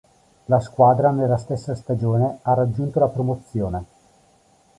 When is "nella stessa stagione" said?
1.11-2.39